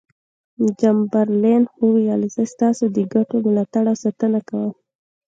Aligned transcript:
چمبرلاین 0.79 1.63
وویل 1.81 2.21
زه 2.35 2.43
ستاسو 2.53 2.83
د 2.95 2.97
ګټو 3.13 3.35
ملاتړ 3.45 3.83
او 3.91 3.97
ساتنه 4.03 4.39
کوم. 4.47 4.71